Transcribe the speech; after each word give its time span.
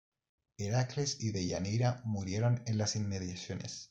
Heracles 0.57 1.17
y 1.19 1.29
Deyanira 1.31 2.01
murieron 2.05 2.63
en 2.65 2.79
las 2.79 2.95
inmediaciones. 2.95 3.79